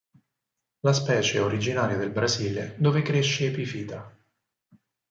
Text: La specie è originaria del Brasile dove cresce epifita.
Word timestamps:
La 0.79 0.93
specie 0.93 1.37
è 1.37 1.43
originaria 1.43 1.95
del 1.95 2.09
Brasile 2.09 2.73
dove 2.79 3.03
cresce 3.03 3.45
epifita. 3.45 4.11